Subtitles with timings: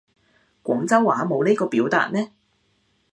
[0.63, 2.31] 廣州話冇呢個表達咩